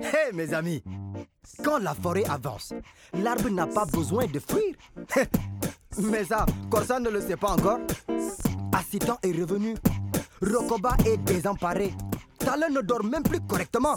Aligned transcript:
Hé 0.00 0.32
mes 0.32 0.52
amis, 0.52 0.82
quand 1.64 1.78
la 1.78 1.94
forêt 1.94 2.24
avance, 2.28 2.72
l'arbre 3.14 3.48
n'a 3.50 3.66
pas 3.66 3.84
besoin 3.84 4.26
de 4.26 4.40
fuir. 4.40 4.74
Mais 5.98 6.24
ça, 6.24 6.46
Corsa 6.70 6.98
ne 6.98 7.10
le 7.10 7.20
sait 7.20 7.36
pas 7.36 7.52
encore. 7.52 7.78
Assitan 8.72 9.18
est 9.22 9.32
revenu. 9.32 9.74
Rokoba 10.40 10.96
est 11.06 11.18
désemparé. 11.18 11.92
Talon 12.38 12.70
ne 12.70 12.80
dort 12.80 13.04
même 13.04 13.22
plus 13.22 13.40
correctement. 13.40 13.96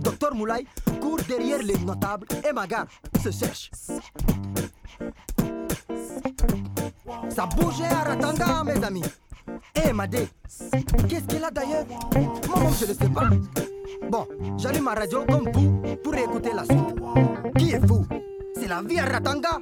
Docteur 0.00 0.34
Moulay 0.34 0.64
court 1.00 1.20
derrière 1.28 1.62
les 1.62 1.78
notables 1.78 2.26
et 2.48 2.52
Magar 2.52 2.86
se 3.22 3.30
cherche. 3.30 3.70
Ça 7.30 7.46
bougeait 7.46 7.84
à 7.84 8.04
Ratanga, 8.04 8.64
mes 8.64 8.84
amis. 8.84 9.04
Eh, 9.74 9.92
Madé, 9.92 10.28
qu'est-ce 11.08 11.26
qu'il 11.26 11.44
a 11.44 11.50
d'ailleurs? 11.50 11.84
Moi, 12.14 12.70
je 12.78 12.86
ne 12.86 12.92
sais 12.94 13.08
pas. 13.08 13.30
Bon, 14.10 14.26
j'allume 14.56 14.84
ma 14.84 14.94
radio 14.94 15.24
comme 15.28 15.50
vous 15.52 15.82
pour 16.02 16.14
écouter 16.14 16.50
la 16.54 16.64
suite. 16.64 16.94
Qui 17.58 17.72
est 17.72 17.86
fou? 17.86 18.04
C'est 18.54 18.68
la 18.68 18.82
vie 18.82 18.98
à 18.98 19.04
Ratanga. 19.04 19.60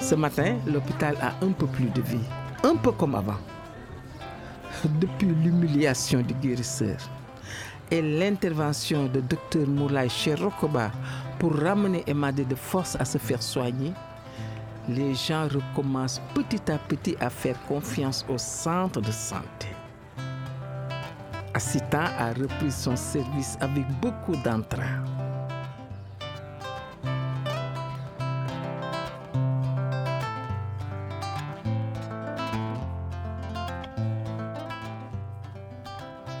Ce 0.00 0.14
matin, 0.14 0.56
l'hôpital 0.66 1.16
a 1.20 1.32
un 1.44 1.50
peu 1.52 1.66
plus 1.66 1.90
de 1.90 2.00
vie, 2.02 2.28
un 2.62 2.76
peu 2.76 2.92
comme 2.92 3.14
avant. 3.16 3.38
Depuis 5.00 5.26
l'humiliation 5.26 6.20
du 6.22 6.34
guérisseur 6.34 6.96
et 7.90 8.02
l'intervention 8.02 9.06
de 9.06 9.20
Dr 9.20 9.66
Moulay 9.66 10.08
chez 10.08 10.34
Rokoba 10.34 10.92
pour 11.38 11.54
ramener 11.56 12.04
Emadé 12.06 12.44
de 12.44 12.54
force 12.54 12.96
à 13.00 13.04
se 13.04 13.18
faire 13.18 13.42
soigner, 13.42 13.92
les 14.88 15.14
gens 15.14 15.48
recommencent 15.48 16.22
petit 16.34 16.70
à 16.70 16.78
petit 16.78 17.16
à 17.20 17.30
faire 17.30 17.56
confiance 17.66 18.24
au 18.28 18.38
centre 18.38 19.00
de 19.00 19.12
santé. 19.12 19.68
Assistant 21.54 22.06
a 22.18 22.32
repris 22.32 22.70
son 22.70 22.96
service 22.96 23.56
avec 23.60 23.84
beaucoup 24.00 24.36
d'entrain. 24.44 25.11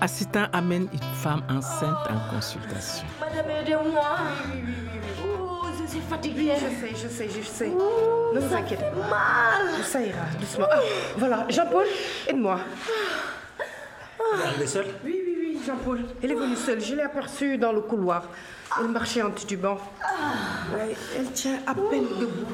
Assistant 0.02 0.46
amène 0.52 0.88
une 0.92 1.14
femme 1.14 1.44
enceinte 1.48 2.08
en 2.10 2.34
consultation. 2.34 3.06
Madame, 3.20 3.48
aidez-moi. 3.50 4.16
Oh, 5.24 5.62
je 5.80 5.88
suis 5.88 6.00
fatiguée. 6.00 6.54
Je 6.56 6.86
sais, 6.88 6.92
je 6.92 7.08
sais, 7.08 7.28
je 7.28 7.46
sais. 7.46 7.68
Ne 7.68 8.40
vous 8.40 8.52
inquiétez 8.52 8.82
pas. 8.82 9.08
Mal. 9.08 9.84
Ça 9.84 10.02
ira, 10.02 10.24
doucement. 10.40 10.66
Ah, 10.68 10.80
voilà, 11.16 11.46
Jean-Paul, 11.48 11.86
aide-moi. 12.26 12.58
Arrivé 14.44 14.66
seul 14.66 14.86
Oui, 15.04 15.22
oui, 15.24 15.36
oui, 15.38 15.60
Jean-Paul. 15.64 16.00
Elle 16.20 16.32
est 16.32 16.34
venue 16.34 16.56
seule. 16.56 16.80
Je 16.80 16.96
l'ai 16.96 17.02
aperçue 17.02 17.56
dans 17.56 17.70
le 17.70 17.82
couloir. 17.82 18.24
Elle 18.80 18.88
marchait 18.88 19.22
en 19.22 19.30
titubant. 19.30 19.78
Ouais, 20.74 20.96
elle 21.16 21.30
tient 21.30 21.60
à 21.64 21.74
peine 21.74 22.08
debout. 22.18 22.48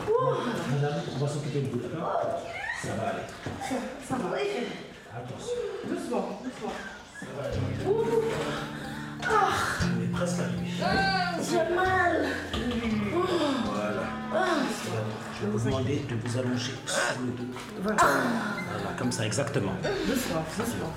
Madame, 0.00 1.00
on 1.14 1.18
va 1.18 1.28
s'occuper 1.30 1.60
de 1.60 1.68
vous, 1.72 1.78
d'accord? 1.78 2.40
Ça 2.82 2.88
va 2.94 3.08
aller. 3.08 3.22
Ça 4.08 4.14
va. 4.14 4.36
Attention. 5.16 5.56
Doucement, 5.88 6.40
doucement. 6.44 6.72
On 9.82 10.02
est 10.02 10.12
presque 10.12 10.40
arrivé. 10.40 10.68
J'ai 11.42 11.74
mal. 11.74 12.26
Voilà. 13.64 14.02
Je 15.40 15.46
vais 15.46 15.52
vous 15.52 15.64
demander 15.64 16.04
de 16.08 16.14
vous 16.16 16.38
allonger 16.38 16.72
sur 16.86 17.20
le 17.24 17.32
dos. 17.32 17.44
Voilà. 17.82 17.96
Voilà, 18.02 18.90
comme 18.98 19.12
ça, 19.12 19.24
exactement. 19.24 19.72
Doucement, 20.06 20.44
doucement. 20.58 20.92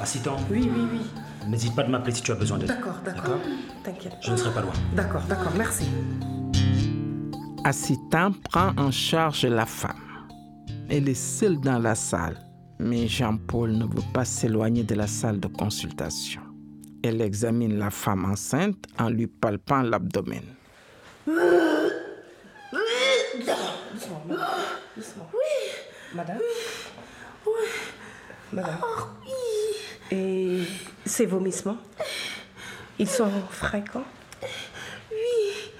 Assistant, 0.00 0.36
Oui, 0.50 0.70
oui, 0.74 0.88
oui. 0.92 1.00
n'hésite 1.46 1.74
pas 1.76 1.82
de 1.82 1.90
m'appeler 1.90 2.14
si 2.14 2.22
tu 2.22 2.32
as 2.32 2.36
besoin 2.36 2.56
d'aide. 2.58 2.68
D'accord, 2.68 2.94
d'accord. 3.04 3.38
T'inquiète. 3.84 4.14
Je 4.22 4.30
ne 4.32 4.36
serai 4.36 4.54
pas 4.54 4.62
loin. 4.62 4.72
D'accord, 4.94 5.22
d'accord, 5.28 5.52
merci. 5.56 5.86
Assistant 7.64 8.32
prend 8.50 8.72
en 8.78 8.90
charge 8.90 9.44
la 9.44 9.66
femme. 9.66 10.09
Elle 10.92 11.08
est 11.08 11.14
seule 11.14 11.60
dans 11.60 11.78
la 11.78 11.94
salle, 11.94 12.36
mais 12.80 13.06
Jean-Paul 13.06 13.70
ne 13.70 13.84
veut 13.84 14.02
pas 14.12 14.24
s'éloigner 14.24 14.82
de 14.82 14.96
la 14.96 15.06
salle 15.06 15.38
de 15.38 15.46
consultation. 15.46 16.42
Elle 17.04 17.20
examine 17.20 17.78
la 17.78 17.90
femme 17.90 18.24
enceinte 18.24 18.86
en 18.98 19.08
lui 19.08 19.28
palpant 19.28 19.82
l'abdomen. 19.82 20.42
Madame 26.12 26.40
Madame 28.52 28.80
Et 30.10 30.62
ces 31.06 31.26
vomissements 31.26 31.78
Ils 32.98 33.08
sont 33.08 33.30
fréquents? 33.48 34.02
Oui. 34.42 35.70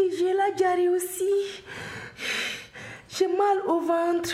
Et 0.00 0.10
j'ai 0.18 0.34
la 0.34 0.50
diarrhée 0.50 0.88
aussi. 0.88 1.30
J'ai 3.18 3.26
mal 3.26 3.58
au 3.66 3.80
ventre. 3.80 4.30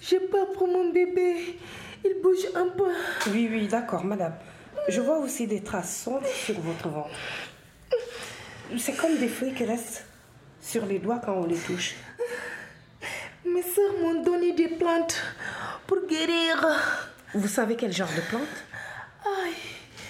J'ai 0.00 0.20
peur 0.20 0.52
pour 0.52 0.68
mon 0.68 0.90
bébé. 0.90 1.58
Il 2.04 2.20
bouge 2.22 2.46
un 2.54 2.68
peu. 2.68 2.92
Oui, 3.32 3.48
oui, 3.50 3.66
d'accord, 3.66 4.04
madame. 4.04 4.34
Je 4.88 5.00
vois 5.00 5.18
aussi 5.18 5.48
des 5.48 5.60
traces 5.60 6.02
sombres 6.04 6.28
sur 6.28 6.60
votre 6.60 6.88
ventre. 6.88 7.10
C'est 8.76 8.96
comme 8.96 9.16
des 9.16 9.26
feuilles 9.26 9.54
qui 9.54 9.64
restent 9.64 10.04
sur 10.60 10.86
les 10.86 11.00
doigts 11.00 11.20
quand 11.24 11.32
on 11.32 11.46
les 11.46 11.56
touche. 11.56 11.96
Mes 13.44 13.62
soeurs 13.62 13.94
m'ont 14.00 14.22
donné 14.22 14.52
des 14.52 14.68
plantes 14.68 15.20
pour 15.88 15.98
guérir. 16.06 16.64
Vous 17.34 17.48
savez 17.48 17.74
quel 17.74 17.92
genre 17.92 18.10
de 18.14 18.20
plante 18.28 18.64
Aïe, 19.24 19.54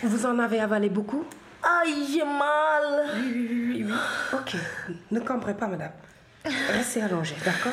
Vous 0.03 0.27
en 0.27 0.39
avez 0.39 0.61
avalé 0.61 0.91
beaucoup? 0.91 1.25
Aïe, 1.63 2.07
j'ai 2.13 2.25
mal. 2.25 3.09
Oui, 3.17 3.33
oui, 3.33 3.49
oui, 3.51 3.65
oui, 3.67 3.85
oui. 3.87 3.95
Ok, 4.35 4.57
ne 5.11 5.21
cambrez 5.21 5.57
pas, 5.57 5.69
madame. 5.69 5.93
Restez 6.73 7.03
allongée, 7.03 7.37
d'accord 7.45 7.73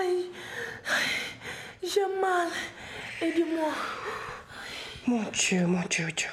Aïe, 0.00 0.26
aïe, 0.86 1.88
j'ai 1.90 2.20
mal. 2.20 2.48
Aidez-moi. 3.20 3.72
Mon 5.06 5.22
Dieu, 5.30 5.66
mon 5.66 5.82
Dieu, 5.88 6.08
Dieu. 6.16 6.28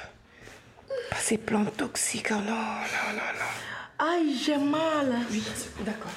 Pas 1.10 1.16
ces 1.16 1.38
plantes 1.38 1.76
toxiques, 1.76 2.28
oh 2.30 2.34
non, 2.34 2.42
non, 2.42 3.12
non, 3.12 3.32
non. 3.38 4.06
Aïe, 4.06 4.38
j'ai 4.44 4.58
mal. 4.58 5.14
Oui, 5.30 5.42
d'accord. 5.80 6.10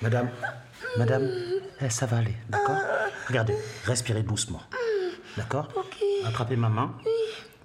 Madame, 0.00 0.30
madame, 0.96 1.28
eh, 1.80 1.90
ça 1.90 2.06
va 2.06 2.18
aller, 2.18 2.34
d'accord 2.48 2.78
Regardez, 3.26 3.54
respirez 3.84 4.22
doucement. 4.22 4.62
D'accord 5.36 5.68
Attrapez 6.26 6.56
ma 6.56 6.68
main. 6.68 6.96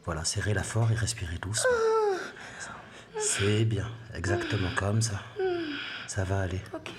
Voilà, 0.06 0.26
serrez-la 0.26 0.64
fort 0.64 0.92
et 0.92 0.96
respirez 0.96 1.38
doucement. 1.38 1.72
C'est 3.18 3.64
bien, 3.66 3.88
exactement 4.14 4.70
comme 4.76 5.02
ça. 5.02 5.22
Ça 6.14 6.24
va 6.24 6.42
aller. 6.42 6.62
Ok. 6.76 6.92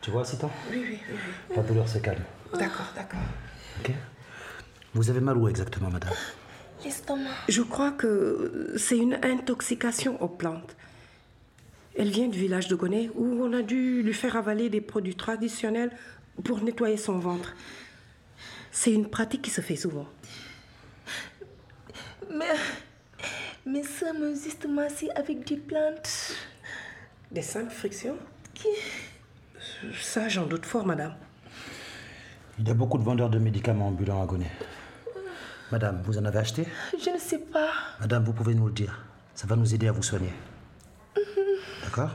Tu 0.00 0.10
vois, 0.10 0.24
Citan 0.24 0.50
Oui, 0.70 0.82
oui, 0.82 0.98
oui. 1.10 1.18
La 1.54 1.62
douleur 1.62 1.86
se 1.86 1.98
calme. 1.98 2.22
D'accord, 2.54 2.90
d'accord. 2.94 3.20
Ok 3.80 3.90
Vous 4.94 5.10
avez 5.10 5.20
mal 5.20 5.36
où 5.36 5.46
exactement, 5.46 5.90
madame 5.90 6.14
L'estomac. 6.82 7.28
Je 7.50 7.60
crois 7.60 7.90
que 7.90 8.72
c'est 8.78 8.96
une 8.96 9.18
intoxication 9.22 10.22
aux 10.22 10.28
plantes. 10.28 10.74
Elle 11.98 12.08
vient 12.08 12.28
du 12.28 12.38
village 12.38 12.66
de 12.68 12.74
Gonnet 12.76 13.10
où 13.14 13.44
on 13.44 13.52
a 13.52 13.60
dû 13.60 14.02
lui 14.02 14.14
faire 14.14 14.36
avaler 14.36 14.70
des 14.70 14.80
produits 14.80 15.16
traditionnels 15.16 15.90
pour 16.42 16.62
nettoyer 16.62 16.96
son 16.96 17.18
ventre. 17.18 17.54
C'est 18.72 18.92
une 18.92 19.10
pratique 19.10 19.42
qui 19.42 19.50
se 19.50 19.60
fait 19.60 19.76
souvent. 19.76 20.06
Mais, 22.32 22.54
Mes 23.66 23.82
soeurs 23.82 24.14
m'ont 24.14 24.34
juste 24.34 24.64
massé 24.66 25.10
avec 25.14 25.46
des 25.46 25.58
plantes. 25.58 26.32
Des 27.30 27.42
simples 27.42 27.74
frictions 27.74 28.16
Ça, 30.00 30.28
j'en 30.28 30.46
doute 30.46 30.66
fort, 30.66 30.86
madame. 30.86 31.14
Il 32.58 32.66
y 32.66 32.70
a 32.70 32.74
beaucoup 32.74 32.98
de 32.98 33.02
vendeurs 33.02 33.28
de 33.28 33.38
médicaments 33.38 33.88
ambulants 33.88 34.22
à 34.22 34.26
Gonnet. 34.26 34.50
Madame, 35.70 36.00
vous 36.04 36.16
en 36.16 36.24
avez 36.24 36.38
acheté? 36.38 36.66
Je 36.92 37.10
ne 37.10 37.18
sais 37.18 37.38
pas. 37.38 37.70
Madame, 38.00 38.24
vous 38.24 38.32
pouvez 38.32 38.54
nous 38.54 38.66
le 38.66 38.72
dire. 38.72 39.04
Ça 39.34 39.46
va 39.46 39.56
nous 39.56 39.74
aider 39.74 39.88
à 39.88 39.92
vous 39.92 40.02
soigner. 40.02 40.32
D'accord? 41.82 42.10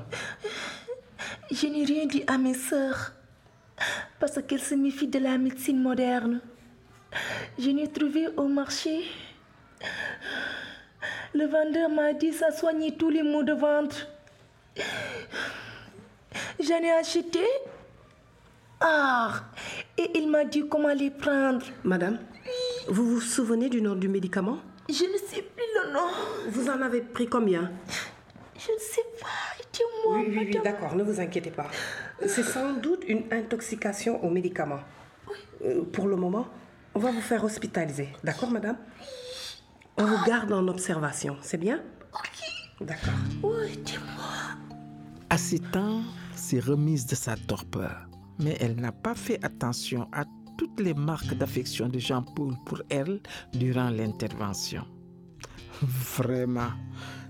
Je 1.51 1.67
n'ai 1.67 1.85
rien 1.85 2.05
dit 2.07 2.23
à 2.27 2.37
mes 2.37 2.53
soeurs 2.53 3.11
parce 4.19 4.41
qu'elles 4.41 4.61
se 4.61 4.75
méfient 4.75 5.07
de 5.07 5.19
la 5.19 5.37
médecine 5.37 5.81
moderne. 5.81 6.41
Je 7.59 7.69
n'ai 7.69 7.91
trouvé 7.91 8.27
au 8.37 8.47
marché. 8.47 9.03
Le 11.33 11.45
vendeur 11.45 11.89
m'a 11.89 12.13
dit 12.13 12.31
ça 12.33 12.51
soignait 12.51 12.91
tous 12.91 13.09
les 13.09 13.23
maux 13.23 13.43
de 13.43 13.53
ventre. 13.53 14.07
J'en 16.61 16.77
ai 16.77 16.91
acheté. 16.91 17.39
Ah, 18.79 19.33
et 19.97 20.11
il 20.15 20.29
m'a 20.29 20.43
dit 20.43 20.67
comment 20.67 20.93
les 20.93 21.09
prendre. 21.11 21.65
Madame, 21.83 22.19
vous 22.87 23.05
vous 23.05 23.21
souvenez 23.21 23.69
du 23.69 23.81
nom 23.81 23.95
du 23.95 24.07
médicament? 24.07 24.57
Je 24.89 25.05
ne 25.05 25.17
sais 25.17 25.41
plus 25.41 25.65
le 25.83 25.93
nom. 25.93 26.07
Vous 26.49 26.69
en 26.69 26.81
avez 26.81 27.01
pris 27.01 27.27
combien? 27.27 27.71
Je 28.57 28.71
ne 28.71 28.79
sais 28.79 29.05
pas. 29.19 29.27
Dis-moi. 29.73 30.17
Oui, 30.17 30.25
oui, 30.29 30.51
oui, 30.53 30.59
d'accord, 30.63 30.95
ne 30.95 31.03
vous 31.03 31.19
inquiétez 31.19 31.51
pas. 31.51 31.67
C'est 32.27 32.43
sans 32.43 32.73
doute 32.73 33.03
une 33.07 33.23
intoxication 33.31 34.23
aux 34.23 34.29
médicaments. 34.29 34.81
Euh, 35.63 35.83
Pour 35.93 36.07
le 36.07 36.15
moment, 36.15 36.47
on 36.93 36.99
va 36.99 37.11
vous 37.11 37.21
faire 37.21 37.43
hospitaliser. 37.43 38.09
D'accord, 38.23 38.51
madame? 38.51 38.77
On 39.97 40.05
vous 40.05 40.23
garde 40.25 40.51
en 40.51 40.67
observation, 40.67 41.37
c'est 41.41 41.57
bien? 41.57 41.81
D'accord. 42.81 43.13
Oui, 43.43 43.77
dis-moi. 43.77 44.77
Assitan 45.29 46.01
s'est 46.41 46.59
remise 46.59 47.05
de 47.05 47.15
sa 47.15 47.35
torpeur, 47.37 48.07
mais 48.39 48.57
elle 48.59 48.75
n'a 48.75 48.91
pas 48.91 49.13
fait 49.15 49.43
attention 49.45 50.07
à 50.11 50.25
toutes 50.57 50.79
les 50.79 50.93
marques 50.95 51.35
d'affection 51.35 51.87
de 51.87 51.99
Jean-Paul 51.99 52.55
pour 52.65 52.81
elle 52.89 53.21
durant 53.53 53.89
l'intervention. 53.89 54.83
Vraiment, 55.81 56.71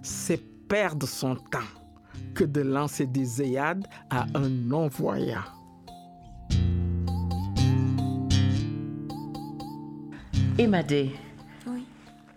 c'est 0.02 0.42
perdre 0.68 1.08
son 1.08 1.36
temps 1.36 1.72
que 2.34 2.46
de 2.46 2.62
lancer 2.62 3.06
des 3.06 3.42
œillades 3.42 3.86
à 4.10 4.26
un 4.34 4.48
non-voyant. 4.50 5.44
Emadé, 10.58 11.12
Oui. 11.68 11.86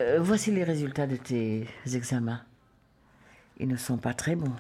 euh, 0.01 0.19
voici 0.21 0.51
les 0.51 0.65
résultats 0.65 1.07
de 1.07 1.17
tes 1.17 1.67
examens. 1.93 2.41
Ils 3.59 3.69
ne 3.69 3.77
sont 3.77 3.99
pas 3.99 4.15
très 4.15 4.35
bons. 4.35 4.53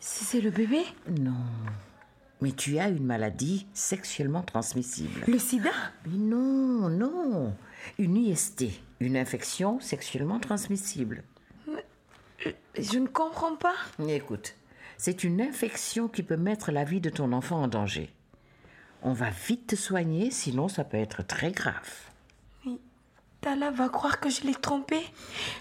C'est 0.00 0.24
c'est 0.24 0.40
le 0.40 0.50
bébé 0.50 0.82
Non. 1.08 1.44
Mais 2.40 2.52
tu 2.52 2.78
as 2.78 2.88
une 2.88 3.04
maladie 3.04 3.66
sexuellement 3.74 4.42
transmissible. 4.42 5.24
Le 5.28 5.38
sida 5.38 5.70
Mais 6.06 6.16
non, 6.16 6.88
non. 6.88 7.54
Une 7.98 8.16
IST, 8.16 8.64
une 9.00 9.16
infection 9.16 9.78
sexuellement 9.80 10.40
transmissible. 10.40 11.22
Je 12.78 12.98
ne 12.98 13.08
comprends 13.08 13.56
pas. 13.56 13.74
Écoute, 14.08 14.54
c'est 14.96 15.22
une 15.22 15.42
infection 15.42 16.08
qui 16.08 16.22
peut 16.22 16.38
mettre 16.38 16.72
la 16.72 16.84
vie 16.84 17.02
de 17.02 17.10
ton 17.10 17.32
enfant 17.32 17.62
en 17.62 17.68
danger. 17.68 18.10
On 19.02 19.12
va 19.12 19.28
vite 19.28 19.66
te 19.68 19.76
soigner, 19.76 20.30
sinon 20.30 20.68
ça 20.68 20.84
peut 20.84 20.96
être 20.96 21.22
très 21.22 21.52
grave. 21.52 21.90
Tala 23.42 23.70
va 23.70 23.88
croire 23.88 24.20
que 24.20 24.28
je 24.30 24.42
l'ai 24.42 24.54
trompé. 24.54 24.98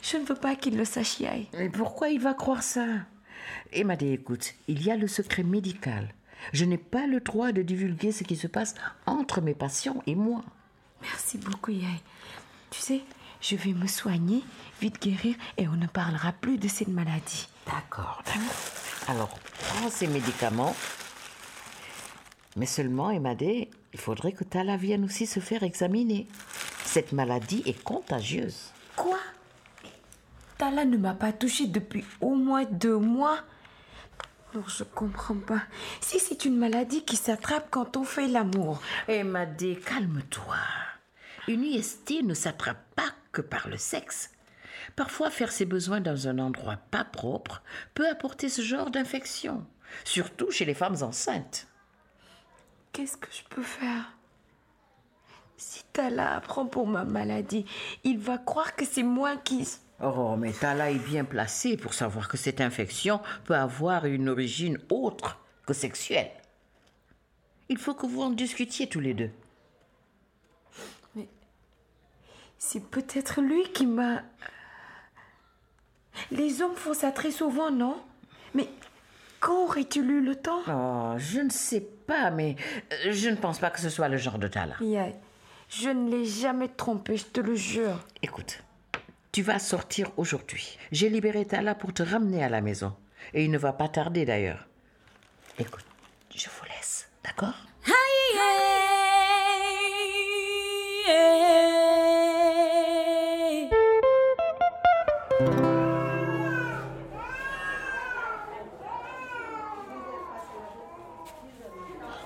Je 0.02 0.18
ne 0.18 0.26
veux 0.26 0.36
pas 0.36 0.56
qu'il 0.56 0.78
le 0.78 0.84
sache, 0.86 1.20
Yaï. 1.20 1.48
Et 1.54 1.70
pourquoi 1.70 2.10
il 2.10 2.20
va 2.20 2.34
croire 2.34 2.64
ça? 2.64 2.86
Emadé, 3.74 4.14
écoute, 4.14 4.54
il 4.68 4.84
y 4.84 4.92
a 4.92 4.96
le 4.96 5.08
secret 5.08 5.44
médical. 5.44 6.14
Je 6.54 6.66
n'ai 6.66 6.78
pas 6.78 7.06
le 7.08 7.20
droit 7.20 7.52
de 7.52 7.62
divulguer 7.62 8.12
ce 8.12 8.24
qui 8.24 8.36
se 8.36 8.48
passe 8.48 8.76
entre 9.06 9.42
mes 9.42 9.54
patients 9.54 10.02
et 10.08 10.16
moi. 10.16 10.44
Merci 11.02 11.38
beaucoup, 11.38 11.72
Yaï. 11.72 12.02
Tu 12.72 12.82
sais, 12.82 13.02
je 13.42 13.56
vais 13.56 13.74
me 13.74 13.88
soigner, 13.88 14.44
vite 14.82 15.02
guérir 15.02 15.36
et 15.58 15.68
on 15.68 15.76
ne 15.76 15.88
parlera 15.88 16.32
plus 16.32 16.58
de 16.58 16.68
cette 16.68 16.88
maladie. 16.88 17.48
D'accord, 17.66 18.22
d'accord. 18.26 18.42
Alors, 19.08 19.40
prends 19.60 19.90
ces 19.90 20.08
médicaments. 20.08 20.76
Mais 22.56 22.66
seulement, 22.66 23.10
Emadé, 23.12 23.70
il 23.94 24.00
faudrait 24.00 24.34
que 24.34 24.44
Tala 24.44 24.78
vienne 24.78 25.06
aussi 25.06 25.26
se 25.26 25.40
faire 25.40 25.64
examiner. 25.64 26.28
Cette 26.84 27.12
maladie 27.12 27.64
est 27.66 27.82
contagieuse. 27.84 28.72
Quoi? 28.96 29.18
Tala 30.70 30.86
ne 30.86 30.98
m'a 30.98 31.16
pas 31.16 31.34
touchée 31.34 31.66
depuis 31.66 32.06
au 32.22 32.36
moins 32.36 32.64
deux 32.64 32.98
mois. 32.98 33.40
Alors 34.54 34.70
je 34.70 34.84
comprends 34.84 35.40
pas. 35.40 35.64
Si 36.00 36.20
c'est 36.20 36.46
une 36.46 36.58
maladie 36.58 37.04
qui 37.04 37.16
s'attrape 37.16 37.70
quand 37.72 37.98
on 37.98 38.04
fait 38.04 38.28
l'amour, 38.28 38.80
Emadé, 39.08 39.80
calme-toi. 39.84 40.58
Une 41.48 41.64
IST 41.64 42.22
ne 42.22 42.36
s'attrape 42.36 42.86
pas 42.96 43.10
que 43.32 43.42
par 43.42 43.68
le 43.68 43.78
sexe. 43.78 44.30
Parfois, 44.96 45.32
faire 45.32 45.52
ses 45.52 45.66
besoins 45.66 46.02
dans 46.02 46.28
un 46.28 46.38
endroit 46.38 46.78
pas 46.92 47.04
propre 47.04 47.64
peut 47.96 48.08
apporter 48.08 48.48
ce 48.48 48.62
genre 48.62 48.92
d'infection, 48.92 49.66
surtout 50.04 50.52
chez 50.52 50.66
les 50.66 50.76
femmes 50.76 51.02
enceintes. 51.02 51.66
qu'est-ce 52.92 53.18
que 53.18 53.32
je 53.32 53.42
peux 53.50 53.64
faire? 53.64 54.14
Si 55.58 55.84
Tala 55.94 56.36
apprend 56.36 56.68
pour 56.68 56.86
ma 56.86 57.06
maladie, 57.06 57.66
il 58.04 58.20
va 58.20 58.38
croire 58.38 58.76
que 58.76 58.86
c'est 58.86 59.02
moi 59.02 59.36
qui... 59.38 59.68
Oh, 60.02 60.36
mais 60.38 60.54
Tala 60.54 60.92
est 60.92 61.00
bien 61.00 61.26
placé 61.26 61.76
pour 61.76 61.94
savoir 61.94 62.28
que 62.30 62.38
cette 62.38 62.62
infection 62.62 63.20
peut 63.44 63.56
avoir 63.56 64.06
une 64.06 64.30
origine 64.30 64.78
autre 64.90 65.40
que 65.66 65.74
sexuelle. 65.74 66.32
Il 67.68 67.78
faut 67.78 67.94
que 67.94 68.06
vous 68.06 68.22
en 68.22 68.30
discutiez 68.30 68.88
tous 68.88 69.02
les 69.02 69.14
deux. 69.14 69.32
C'est 72.58 72.84
peut-être 72.84 73.42
lui 73.42 73.64
qui 73.74 73.86
m'a... 73.86 74.22
Les 76.32 76.62
hommes 76.62 76.76
font 76.76 76.94
ça 76.94 77.12
très 77.12 77.32
souvent, 77.32 77.72
non? 77.72 77.98
Mais 78.54 78.68
quand 79.40 79.64
aurais-tu 79.64 80.00
eu 80.00 80.22
le 80.22 80.36
temps? 80.36 80.62
Oh, 80.68 81.18
je 81.18 81.40
ne 81.40 81.50
sais 81.50 81.80
pas, 81.80 82.32
mais 82.32 82.58
euh, 82.92 83.12
je 83.12 83.30
ne 83.30 83.36
pense 83.36 83.60
pas 83.60 83.70
que 83.70 83.80
ce 83.80 83.90
soit 83.90 84.10
le 84.10 84.18
genre 84.18 84.40
de 84.40 84.48
Tala. 84.50 84.76
Yaï, 84.82 85.16
je 85.70 85.90
ne 85.90 86.10
l'ai 86.10 86.26
jamais 86.26 86.68
trompé, 86.68 87.16
je 87.16 87.26
te 87.26 87.40
le 87.40 87.56
jure. 87.56 88.06
Écoute, 88.22 88.62
tu 89.32 89.42
vas 89.42 89.60
sortir 89.60 90.12
aujourd'hui. 90.18 90.78
J'ai 90.92 91.10
libéré 91.10 91.46
Tala 91.46 91.76
pour 91.76 91.94
te 91.94 92.04
ramener 92.04 92.44
à 92.44 92.50
la 92.50 92.62
maison. 92.62 92.96
Et 93.34 93.46
il 93.46 93.52
ne 93.52 93.58
va 93.58 93.74
pas 93.74 93.88
tarder 93.88 94.26
d'ailleurs. 94.26 94.68
Écoute, 95.60 95.86
je 96.36 96.48
vous 96.48 96.66
laisse, 96.66 97.10
d'accord? 97.24 97.54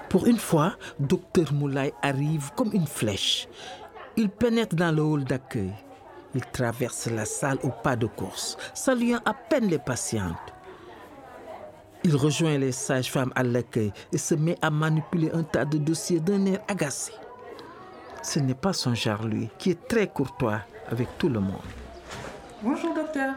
Pour 0.09 0.27
une 0.27 0.37
fois, 0.37 0.77
Docteur 0.99 1.51
Moulay 1.53 1.91
arrive 2.03 2.51
comme 2.55 2.71
une 2.73 2.85
flèche. 2.85 3.47
Il 4.15 4.29
pénètre 4.29 4.75
dans 4.75 4.91
le 4.91 5.01
hall 5.01 5.23
d'accueil. 5.23 5.73
Il 6.35 6.41
traverse 6.41 7.07
la 7.07 7.25
salle 7.25 7.59
au 7.63 7.69
pas 7.69 7.95
de 7.95 8.07
course, 8.07 8.57
saluant 8.73 9.19
à 9.25 9.33
peine 9.33 9.67
les 9.67 9.79
patientes. 9.79 10.53
Il 12.03 12.15
rejoint 12.15 12.57
les 12.57 12.71
sages-femmes 12.71 13.31
à 13.35 13.43
l'accueil 13.43 13.93
et 14.11 14.17
se 14.17 14.35
met 14.35 14.57
à 14.61 14.69
manipuler 14.69 15.31
un 15.31 15.43
tas 15.43 15.63
de 15.63 15.77
dossiers 15.77 16.19
d'un 16.19 16.45
air 16.45 16.59
agacé. 16.67 17.13
Ce 18.21 18.39
n'est 18.39 18.55
pas 18.55 18.73
son 18.73 18.95
genre, 18.95 19.23
lui, 19.23 19.49
qui 19.57 19.71
est 19.71 19.87
très 19.87 20.07
courtois 20.07 20.61
avec 20.89 21.17
tout 21.17 21.29
le 21.29 21.39
monde. 21.39 21.61
Bonjour 22.61 22.93
docteur. 22.93 23.35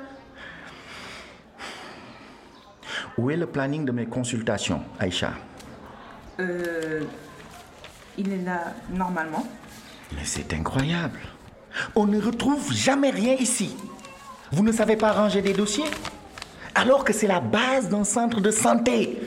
Où 3.19 3.31
est 3.31 3.37
le 3.37 3.47
planning 3.47 3.85
de 3.85 3.93
mes 3.93 4.07
consultations, 4.07 4.83
Aïcha? 4.99 5.33
Euh, 6.41 7.03
il 8.19 8.33
est 8.33 8.43
là 8.43 8.75
normalement. 8.91 9.47
Mais 10.13 10.25
c'est 10.25 10.53
incroyable. 10.53 11.21
On 11.95 12.07
ne 12.07 12.21
retrouve 12.21 12.73
jamais 12.73 13.11
rien 13.11 13.35
ici. 13.35 13.77
Vous 14.53 14.63
ne 14.63 14.73
savez 14.73 14.97
pas 14.97 15.13
ranger 15.13 15.43
des 15.43 15.53
dossiers? 15.53 15.91
Alors 16.75 17.05
que 17.05 17.13
c'est 17.13 17.27
la 17.27 17.41
base 17.41 17.89
d'un 17.89 18.05
centre 18.05 18.41
de 18.41 18.51
santé. 18.51 19.19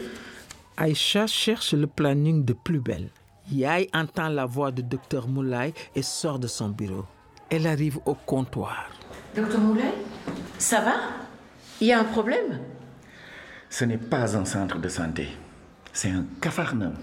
Aïcha 0.78 1.28
cherche 1.28 1.74
le 1.74 1.88
planning 1.88 2.46
de 2.46 2.54
plus 2.54 2.80
belle. 2.80 3.10
Yaï 3.52 3.90
entend 3.94 4.30
la 4.30 4.46
voix 4.46 4.72
de 4.72 4.82
Docteur 4.82 5.28
Moulay 5.28 5.74
et 5.96 6.04
sort 6.04 6.40
de 6.40 6.48
son 6.48 6.70
bureau. 6.70 7.06
Elle 7.50 7.66
arrive 7.66 8.00
au 8.06 8.14
comptoir. 8.14 8.90
Docteur 9.36 9.60
Moulin, 9.60 9.92
ça 10.58 10.82
va? 10.82 10.96
Il 11.82 11.88
y 11.88 11.92
a 11.92 12.00
un 12.00 12.04
problème? 12.04 12.60
Ce 13.70 13.86
n'est 13.86 13.98
pas 13.98 14.38
un 14.38 14.46
centre 14.46 14.78
de 14.78 14.90
santé. 14.90 15.30
C'est 15.92 16.12
un 16.12 16.26
capharnaüm. 16.40 16.94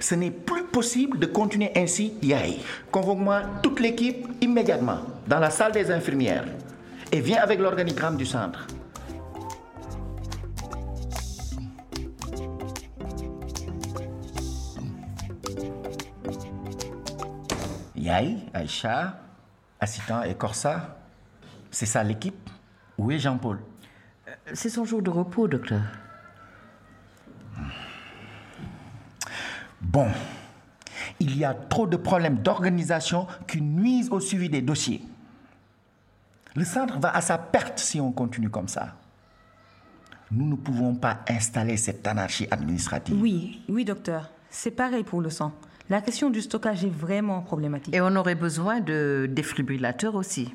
Ce 0.00 0.14
n'est 0.14 0.30
plus 0.30 0.64
possible 0.64 1.18
de 1.18 1.26
continuer 1.26 1.70
ainsi, 1.74 2.14
Yaï. 2.22 2.60
Convoque-moi 2.90 3.42
toute 3.62 3.80
l'équipe 3.80 4.28
immédiatement 4.40 4.98
dans 5.26 5.38
la 5.38 5.50
salle 5.50 5.72
des 5.72 5.90
infirmières. 5.90 6.44
et 7.12 7.20
viens 7.20 7.42
avec 7.42 7.58
l'organigramme 7.58 8.16
du 8.16 8.26
centre. 8.26 8.66
Yaï, 17.96 18.38
Aïcha, 18.54 19.20
Assistant 19.80 20.22
et 20.22 20.34
Corsa, 20.34 20.98
c'est 21.70 21.86
ça 21.86 22.02
l'équipe? 22.02 22.48
Où 22.96 23.10
est 23.10 23.18
Jean-Paul? 23.18 23.58
C'est 24.54 24.70
son 24.70 24.84
jour 24.84 25.02
de 25.02 25.10
repos, 25.10 25.46
docteur. 25.46 25.82
Bon, 29.80 30.08
il 31.20 31.36
y 31.36 31.44
a 31.44 31.54
trop 31.54 31.86
de 31.86 31.96
problèmes 31.96 32.38
d'organisation 32.38 33.26
qui 33.46 33.60
nuisent 33.60 34.10
au 34.10 34.20
suivi 34.20 34.48
des 34.48 34.62
dossiers. 34.62 35.02
Le 36.54 36.64
centre 36.64 36.98
va 36.98 37.14
à 37.14 37.20
sa 37.20 37.38
perte 37.38 37.78
si 37.78 38.00
on 38.00 38.10
continue 38.10 38.50
comme 38.50 38.68
ça. 38.68 38.94
Nous 40.30 40.46
ne 40.46 40.56
pouvons 40.56 40.94
pas 40.94 41.20
installer 41.28 41.76
cette 41.76 42.06
anarchie 42.06 42.48
administrative. 42.50 43.16
Oui, 43.20 43.62
oui, 43.68 43.84
docteur. 43.84 44.30
C'est 44.50 44.70
pareil 44.70 45.04
pour 45.04 45.20
le 45.20 45.30
sang. 45.30 45.52
La 45.88 46.02
question 46.02 46.28
du 46.28 46.42
stockage 46.42 46.84
est 46.84 46.92
vraiment 46.92 47.40
problématique. 47.40 47.94
Et 47.94 48.00
on 48.00 48.14
aurait 48.16 48.34
besoin 48.34 48.80
de 48.80 49.28
défibrillateurs 49.30 50.14
aussi. 50.14 50.54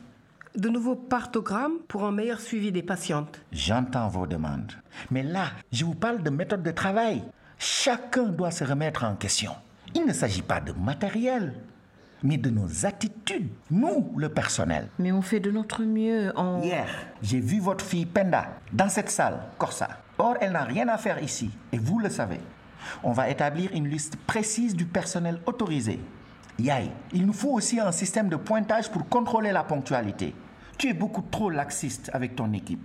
De 0.55 0.69
nouveaux 0.69 0.95
partogrammes 0.95 1.79
pour 1.87 2.03
un 2.03 2.11
meilleur 2.11 2.39
suivi 2.39 2.71
des 2.71 2.83
patientes. 2.83 3.41
J'entends 3.51 4.09
vos 4.09 4.27
demandes. 4.27 4.73
Mais 5.09 5.23
là, 5.23 5.45
je 5.71 5.85
vous 5.85 5.95
parle 5.95 6.21
de 6.21 6.29
méthode 6.29 6.61
de 6.61 6.69
travail. 6.69 7.23
Chacun 7.57 8.25
doit 8.25 8.51
se 8.51 8.63
remettre 8.63 9.03
en 9.03 9.15
question. 9.15 9.53
Il 9.95 10.05
ne 10.05 10.13
s'agit 10.13 10.41
pas 10.41 10.59
de 10.59 10.71
matériel, 10.71 11.53
mais 12.23 12.37
de 12.37 12.49
nos 12.49 12.85
attitudes, 12.85 13.49
nous, 13.69 14.13
le 14.17 14.29
personnel. 14.29 14.87
Mais 14.97 15.11
on 15.11 15.21
fait 15.21 15.39
de 15.39 15.51
notre 15.51 15.83
mieux. 15.83 16.31
On... 16.35 16.61
Hier, 16.61 16.87
j'ai 17.21 17.39
vu 17.39 17.59
votre 17.59 17.85
fille 17.85 18.05
Penda 18.05 18.47
dans 18.71 18.89
cette 18.89 19.09
salle, 19.09 19.39
Corsa. 19.57 19.89
Or, 20.17 20.35
elle 20.41 20.53
n'a 20.53 20.63
rien 20.63 20.87
à 20.87 20.97
faire 20.97 21.21
ici, 21.21 21.51
et 21.71 21.77
vous 21.77 21.99
le 21.99 22.09
savez. 22.09 22.39
On 23.03 23.11
va 23.11 23.29
établir 23.29 23.71
une 23.73 23.87
liste 23.87 24.15
précise 24.15 24.75
du 24.75 24.85
personnel 24.85 25.39
autorisé. 25.45 25.99
Yaï, 26.59 26.91
il 27.13 27.25
nous 27.25 27.33
faut 27.33 27.51
aussi 27.51 27.79
un 27.79 27.91
système 27.91 28.29
de 28.29 28.35
pointage 28.35 28.89
pour 28.91 29.07
contrôler 29.09 29.51
la 29.51 29.63
ponctualité. 29.63 30.35
Tu 30.77 30.89
es 30.89 30.93
beaucoup 30.93 31.23
trop 31.29 31.49
laxiste 31.49 32.09
avec 32.13 32.35
ton 32.35 32.51
équipe. 32.53 32.81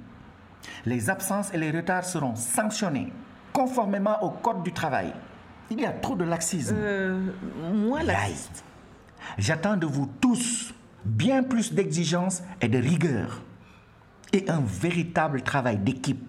Les 0.84 1.10
absences 1.10 1.52
et 1.52 1.58
les 1.58 1.70
retards 1.70 2.04
seront 2.04 2.34
sanctionnés 2.34 3.12
conformément 3.52 4.22
au 4.22 4.30
code 4.30 4.62
du 4.62 4.72
travail. 4.72 5.12
Il 5.70 5.80
y 5.80 5.86
a 5.86 5.92
trop 5.92 6.16
de 6.16 6.24
laxisme. 6.24 6.74
Euh, 6.78 7.20
moi, 7.72 8.02
laxiste. 8.02 8.64
J'attends 9.36 9.76
de 9.76 9.86
vous 9.86 10.08
tous 10.20 10.74
bien 11.04 11.42
plus 11.42 11.72
d'exigence 11.72 12.42
et 12.60 12.68
de 12.68 12.78
rigueur. 12.78 13.42
Et 14.32 14.48
un 14.48 14.60
véritable 14.60 15.42
travail 15.42 15.78
d'équipe. 15.78 16.24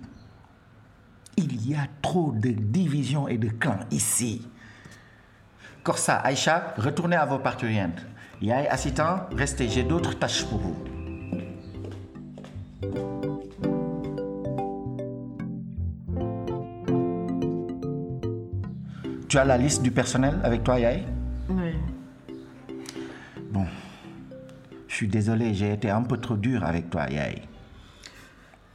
Il 1.38 1.70
y 1.70 1.76
a 1.76 1.88
trop 2.02 2.32
de 2.34 2.50
divisions 2.50 3.28
et 3.28 3.38
de 3.38 3.50
clans 3.50 3.80
ici. 3.92 4.48
Corsa, 5.84 6.18
Aïcha, 6.18 6.74
retournez 6.78 7.16
à 7.16 7.26
vos 7.26 7.40
parturientes. 7.40 8.06
Yaï, 8.42 8.68
Assitan, 8.68 9.22
restez, 9.36 9.70
j'ai 9.70 9.84
d'autres 9.84 10.18
tâches 10.18 10.46
pour 10.46 10.60
vous. 10.60 10.76
Tu 19.30 19.38
as 19.38 19.46
la 19.46 19.60
liste 19.60 19.84
du 19.84 19.92
personnel 19.92 20.40
avec 20.44 20.64
toi, 20.64 20.80
Yaï 20.80 21.06
Oui. 21.50 21.76
Bon, 23.52 23.68
je 24.88 24.96
suis 24.96 25.08
désolé, 25.08 25.54
j'ai 25.54 25.72
été 25.72 25.92
un 25.92 26.02
peu 26.02 26.18
trop 26.18 26.36
dur 26.36 26.64
avec 26.64 26.90
toi, 26.90 27.08
Yaï. 27.08 27.44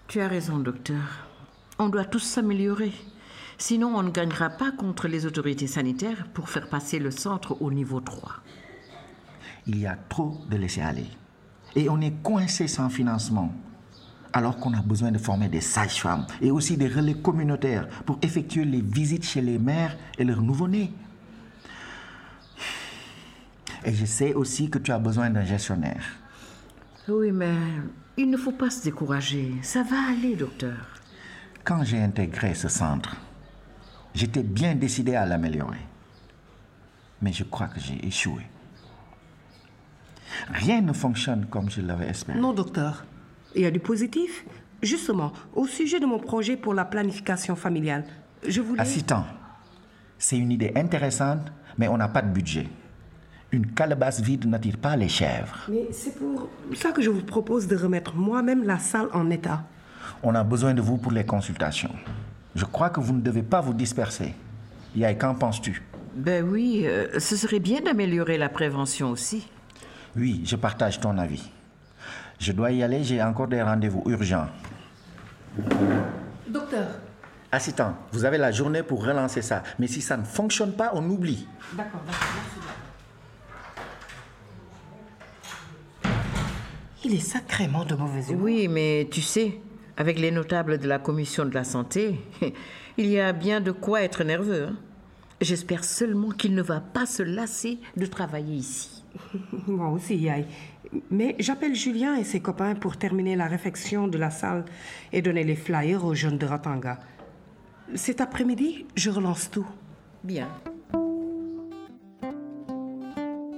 Tu 0.07 0.21
as 0.21 0.29
raison, 0.29 0.59
docteur. 0.59 1.27
On 1.81 1.89
doit 1.89 2.05
tous 2.05 2.21
s'améliorer. 2.21 2.93
Sinon, 3.59 3.97
on 3.97 4.05
ne 4.05 4.11
gagnera 4.11 4.49
pas 4.49 4.71
contre 4.71 5.09
les 5.09 5.27
autorités 5.27 5.67
sanitaires 5.67 6.29
pour 6.33 6.49
faire 6.49 6.69
passer 6.69 7.01
le 7.01 7.11
centre 7.11 7.61
au 7.61 7.73
niveau 7.73 8.01
3. 8.01 8.35
Il 9.67 9.81
y 9.81 9.89
a 9.89 9.97
trop 10.09 10.39
de 10.49 10.57
laisser 10.57 10.83
aller. 10.83 11.09
Et 11.75 11.89
on 11.89 12.01
est 12.01 12.23
coincé 12.23 12.69
sans 12.69 12.91
financement. 12.91 13.53
Alors 14.37 14.57
qu'on 14.57 14.75
a 14.75 14.83
besoin 14.83 15.13
de 15.13 15.19
former 15.19 15.49
des 15.49 15.61
sages-femmes 15.61 16.27
et 16.43 16.51
aussi 16.51 16.77
des 16.77 16.89
relais 16.89 17.15
communautaires 17.15 17.87
pour 18.05 18.19
effectuer 18.21 18.65
les 18.65 18.81
visites 18.81 19.25
chez 19.25 19.41
les 19.41 19.61
mères 19.61 19.97
et 20.19 20.25
leurs 20.25 20.43
nouveau-nés. 20.43 20.93
Et 23.85 23.95
je 23.95 24.05
sais 24.05 24.35
aussi 24.35 24.69
que 24.69 24.79
tu 24.79 24.91
as 24.91 24.99
besoin 24.99 25.31
d'un 25.31 25.45
gestionnaire. 25.45 26.03
Oui, 27.09 27.31
mais 27.31 27.55
il 28.17 28.29
ne 28.29 28.37
faut 28.37 28.51
pas 28.51 28.71
se 28.71 28.83
décourager. 28.83 29.55
Ça 29.63 29.85
va 29.85 30.11
aller, 30.11 30.35
docteur. 30.35 30.85
Quand 31.63 31.85
j'ai 31.85 32.03
intégré 32.03 32.55
ce 32.55 32.67
centre, 32.69 33.15
j'étais 34.15 34.43
bien 34.43 34.75
décidé 34.75 35.15
à 35.15 35.27
l'améliorer. 35.27 35.87
Mais 37.23 37.33
je 37.33 37.45
crois 37.45 37.69
que 37.69 37.79
j'ai 37.79 38.05
échoué. 38.05 38.43
Rien 40.49 40.81
ne 40.81 40.93
fonctionne 40.93 41.47
comme 41.47 41.71
je 41.71 41.83
l'avais 41.83 42.09
espéré. 42.09 42.41
Non, 42.41 42.53
docteur. 42.53 43.05
Il 43.55 43.63
y 43.63 43.67
a 43.67 43.71
du 43.71 43.81
positif. 43.81 44.45
Justement, 44.83 45.33
au 45.55 45.67
sujet 45.67 46.01
de 46.01 46.07
mon 46.07 46.19
projet 46.19 46.57
pour 46.57 46.75
la 46.75 46.85
planification 46.85 47.57
familiale, 47.57 48.05
je 48.47 48.61
voulais... 48.61 48.81
Assistant, 48.81 49.25
c'est 50.19 50.37
une 50.37 50.53
idée 50.53 50.73
intéressante, 50.77 51.53
mais 51.79 51.89
on 51.89 51.97
n'a 51.97 52.09
pas 52.09 52.23
de 52.23 52.31
budget. 52.31 52.67
Une 53.53 53.67
calebasse 53.73 54.21
vide 54.21 54.47
n'attire 54.47 54.77
pas 54.77 54.97
les 54.97 55.09
chèvres. 55.09 55.67
Mais 55.69 55.87
c'est 55.93 56.17
pour 56.19 56.49
ça 56.75 56.91
que 56.91 57.01
je 57.01 57.09
vous 57.09 57.23
propose 57.23 57.67
de 57.67 57.77
remettre 57.77 58.15
moi-même 58.17 58.65
la 58.65 58.79
salle 58.79 59.09
en 59.13 59.31
état. 59.31 59.65
On 60.23 60.35
a 60.35 60.43
besoin 60.43 60.75
de 60.75 60.83
vous 60.83 60.97
pour 60.97 61.13
les 61.13 61.25
consultations. 61.25 61.95
Je 62.55 62.65
crois 62.65 62.91
que 62.91 63.01
vous 63.01 63.13
ne 63.13 63.21
devez 63.21 63.43
pas 63.43 63.61
vous 63.61 63.75
disperser. 63.75 64.35
Yaï, 64.97 65.17
qu'en 65.17 65.35
penses-tu? 65.35 65.83
Ben 66.17 66.45
oui, 66.49 66.83
euh, 66.85 67.19
ce 67.19 67.37
serait 67.37 67.61
bien 67.61 67.81
d'améliorer 67.81 68.39
la 68.39 68.49
prévention 68.49 69.11
aussi. 69.11 69.49
Oui, 70.17 70.43
je 70.45 70.57
partage 70.57 71.01
ton 71.01 71.17
avis. 71.19 71.51
Je 72.39 72.53
dois 72.53 72.71
y 72.73 72.83
aller, 72.83 73.05
j'ai 73.05 73.23
encore 73.23 73.49
des 73.49 73.63
rendez-vous 73.63 74.03
urgents. 74.07 74.49
Docteur. 76.49 76.87
Assistant, 77.53 77.95
vous 78.13 78.25
avez 78.25 78.39
la 78.39 78.51
journée 78.51 78.83
pour 78.83 79.05
relancer 79.05 79.41
ça. 79.43 79.63
Mais 79.79 79.87
si 79.87 80.01
ça 80.03 80.17
ne 80.17 80.25
fonctionne 80.25 80.73
pas, 80.73 80.91
on 80.95 81.09
oublie. 81.09 81.47
D'accord, 81.77 82.01
d'accord, 82.07 82.27
merci. 82.35 82.59
Il 87.05 87.15
est 87.15 87.19
sacrément 87.21 87.85
de 87.85 87.95
mauvaise 87.95 88.31
humeur. 88.31 88.43
Oui, 88.43 88.67
mais 88.69 89.07
tu 89.11 89.21
sais, 89.21 89.61
avec 89.97 90.19
les 90.19 90.31
notables 90.31 90.79
de 90.79 90.89
la 90.89 90.99
commission 90.99 91.45
de 91.45 91.55
la 91.55 91.63
santé, 91.65 92.19
il 92.97 93.07
y 93.07 93.21
a 93.21 93.33
bien 93.33 93.61
de 93.61 93.71
quoi 93.71 94.03
être 94.03 94.25
nerveux. 94.25 94.69
hein. 94.71 94.77
J'espère 95.41 95.85
seulement 95.85 96.31
qu'il 96.31 96.55
ne 96.55 96.63
va 96.63 96.81
pas 96.81 97.07
se 97.07 97.23
lasser 97.23 97.79
de 97.97 98.07
travailler 98.07 98.55
ici. 98.57 99.04
Moi 99.67 99.89
aussi, 99.89 100.17
Yaï. 100.17 100.47
Mais 101.11 101.35
j'appelle 101.39 101.75
Julien 101.75 102.17
et 102.17 102.25
ses 102.25 102.41
copains 102.41 102.75
pour 102.75 102.97
terminer 102.97 103.37
la 103.37 103.47
réfection 103.47 104.07
de 104.07 104.19
la 104.19 104.31
salle 104.31 104.65
et 105.13 105.23
donner 105.23 105.45
les 105.45 105.57
flyers 105.57 106.05
aux 106.05 106.15
jeunes 106.15 106.39
de 106.39 106.47
Ratanga. 106.47 107.01
Cet 107.95 108.21
après-midi, 108.21 108.87
je 108.95 109.11
relance 109.11 109.51
tout. 109.51 109.67
Bien. 110.23 110.49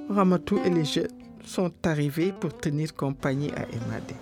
Ramatou 0.09 0.59
et 0.65 0.71
les 0.71 0.85
jeunes 0.85 1.09
sont 1.45 1.73
arrivés 1.85 2.33
pour 2.33 2.57
tenir 2.57 2.95
compagnie 2.95 3.53
à 3.53 3.63
Emadé. 3.63 4.15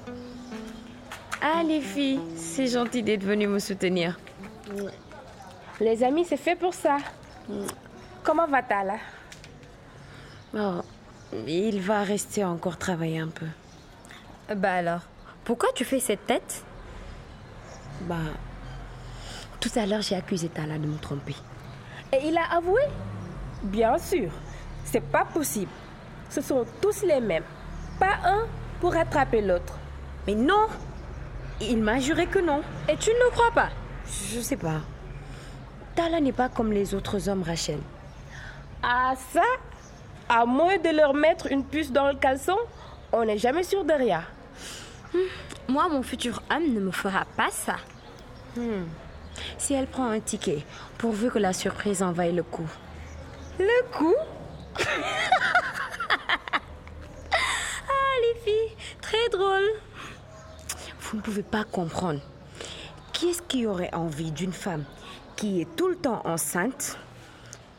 Ah 1.40 1.62
les 1.62 1.80
filles, 1.80 2.20
c'est 2.36 2.66
gentil 2.66 3.02
d'être 3.02 3.24
venues 3.24 3.46
me 3.46 3.58
soutenir. 3.58 4.18
Les 5.80 6.02
amis, 6.02 6.24
c'est 6.24 6.36
fait 6.36 6.56
pour 6.56 6.74
ça. 6.74 6.96
Comment 8.22 8.46
va 8.46 8.62
Tala 8.62 8.96
Oh, 10.56 10.80
il 11.46 11.80
va 11.80 12.02
rester 12.02 12.44
encore 12.44 12.76
travailler 12.76 13.18
un 13.18 13.28
peu. 13.28 13.46
Bah 14.54 14.74
alors, 14.74 15.00
pourquoi 15.44 15.70
tu 15.74 15.84
fais 15.84 16.00
cette 16.00 16.26
tête? 16.26 16.64
Bah, 18.02 18.16
tout 19.60 19.70
à 19.76 19.86
l'heure, 19.86 20.02
j'ai 20.02 20.16
accusé 20.16 20.48
Tala 20.48 20.78
de 20.78 20.86
me 20.86 20.98
tromper. 20.98 21.36
Et 22.12 22.28
il 22.28 22.36
a 22.36 22.56
avoué? 22.56 22.82
Bien 23.62 23.98
sûr, 23.98 24.30
c'est 24.84 25.00
pas 25.00 25.24
possible. 25.24 25.72
Ce 26.30 26.40
sont 26.40 26.64
tous 26.80 27.02
les 27.02 27.20
mêmes. 27.20 27.44
Pas 27.98 28.18
un 28.24 28.46
pour 28.80 28.92
rattraper 28.92 29.40
l'autre. 29.40 29.78
Mais 30.26 30.34
non 30.34 30.66
Il 31.60 31.82
m'a 31.82 31.98
juré 31.98 32.26
que 32.26 32.38
non. 32.38 32.62
Et 32.88 32.96
tu 32.96 33.10
ne 33.10 33.24
le 33.24 33.30
crois 33.30 33.52
pas? 33.52 33.70
Je 34.32 34.40
sais 34.40 34.56
pas. 34.56 34.80
Tala 35.94 36.20
n'est 36.20 36.32
pas 36.32 36.48
comme 36.48 36.72
les 36.72 36.94
autres 36.94 37.28
hommes, 37.28 37.42
Rachel. 37.42 37.78
Ah 38.82 39.14
ça 39.32 39.42
À 40.28 40.46
moins 40.46 40.78
de 40.78 40.88
leur 40.90 41.14
mettre 41.14 41.50
une 41.50 41.64
puce 41.64 41.92
dans 41.92 42.08
le 42.08 42.14
caleçon, 42.14 42.56
on 43.12 43.24
n'est 43.24 43.38
jamais 43.38 43.62
sûr 43.62 43.84
de 43.84 43.92
rien. 43.92 44.24
Moi, 45.68 45.88
mon 45.88 46.02
futur 46.02 46.42
homme 46.50 46.72
ne 46.72 46.80
me 46.80 46.90
fera 46.90 47.24
pas 47.36 47.50
ça. 47.50 47.76
Hmm. 48.56 48.84
Si 49.58 49.74
elle 49.74 49.86
prend 49.86 50.10
un 50.10 50.20
ticket, 50.20 50.64
pourvu 50.98 51.30
que 51.30 51.38
la 51.38 51.52
surprise 51.52 52.02
en 52.02 52.12
vaille 52.12 52.34
le 52.34 52.42
coup. 52.42 52.68
Le 53.58 53.92
coup? 53.96 54.16
Ah, 57.86 58.20
les 58.22 58.40
filles, 58.40 58.76
très 59.00 59.28
drôle. 59.30 59.64
Vous 61.00 61.16
ne 61.16 61.22
pouvez 61.22 61.42
pas 61.42 61.64
comprendre. 61.64 62.20
Qui 63.12 63.30
est-ce 63.30 63.42
qui 63.42 63.66
aurait 63.66 63.92
envie 63.92 64.30
d'une 64.30 64.52
femme 64.52 64.84
qui 65.36 65.60
est 65.60 65.76
tout 65.76 65.88
le 65.88 65.96
temps 65.96 66.22
enceinte, 66.24 66.98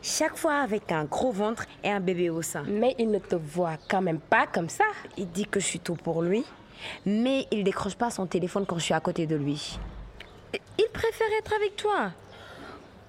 chaque 0.06 0.36
fois 0.36 0.60
avec 0.60 0.92
un 0.92 1.04
gros 1.04 1.32
ventre 1.32 1.64
et 1.82 1.90
un 1.90 1.98
bébé 1.98 2.30
au 2.30 2.40
sein 2.40 2.62
Mais 2.68 2.94
il 2.96 3.10
ne 3.10 3.18
te 3.18 3.34
voit 3.34 3.76
quand 3.88 4.00
même 4.00 4.20
pas 4.20 4.46
comme 4.46 4.68
ça. 4.68 4.84
Il 5.16 5.28
dit 5.30 5.46
que 5.46 5.58
je 5.58 5.66
suis 5.66 5.80
tout 5.80 5.96
pour 5.96 6.22
lui, 6.22 6.44
mais 7.04 7.46
il 7.50 7.64
décroche 7.64 7.96
pas 7.96 8.10
son 8.10 8.24
téléphone 8.26 8.64
quand 8.66 8.78
je 8.78 8.84
suis 8.84 8.94
à 8.94 9.00
côté 9.00 9.26
de 9.26 9.34
lui. 9.34 9.78
Il 10.78 10.88
préfère 10.92 11.26
être 11.40 11.52
avec 11.54 11.74
toi. 11.74 12.12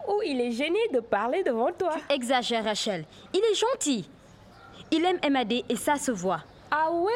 Ou 0.08 0.22
il 0.26 0.42
est 0.42 0.52
gêné 0.52 0.80
de 0.92 1.00
parler 1.00 1.44
devant 1.44 1.72
toi. 1.72 1.94
Tu 2.10 2.16
exagères, 2.16 2.64
Rachel. 2.64 3.06
Il 3.32 3.42
est 3.42 3.56
gentil. 3.56 4.10
Il 4.90 5.06
aime 5.06 5.20
MAD 5.32 5.54
et 5.70 5.76
ça 5.76 5.98
se 5.98 6.12
voit. 6.12 6.42
Ah 6.72 6.92
ouais? 6.92 7.12